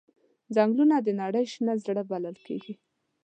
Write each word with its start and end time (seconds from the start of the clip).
ځنګلونه 0.55 0.95
د 1.01 1.09
نړۍ 1.21 1.45
شنه 1.53 1.73
زړه 1.83 2.01
بلل 2.11 2.35
کېږي. 2.47 2.73